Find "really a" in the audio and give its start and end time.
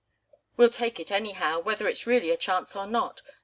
2.07-2.35